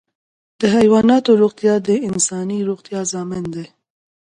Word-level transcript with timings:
د 0.59 0.61
حیواناتو 0.75 1.31
روغتیا 1.41 1.75
د 1.87 1.89
انساني 2.09 2.59
روغتیا 2.69 2.99
ضامن 3.13 3.43
ده. 3.55 3.65